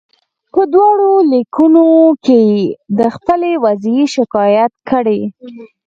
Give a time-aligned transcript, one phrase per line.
[0.53, 1.85] په دواړو لیکونو
[2.25, 2.63] کې یې
[2.99, 5.21] د خپلې وضعې شکایت کړی.